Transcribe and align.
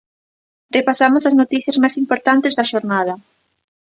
Repasamos 0.77 1.23
as 1.29 1.37
noticias 1.41 1.79
máis 1.81 1.95
importantes 2.03 2.53
da 2.55 2.69
xornada. 2.71 3.13